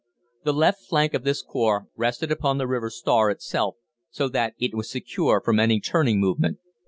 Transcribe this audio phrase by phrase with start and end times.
[0.43, 3.75] "The left flank of this corps rested on the river Stour itself,
[4.09, 6.57] so that it was secure from any turning movement.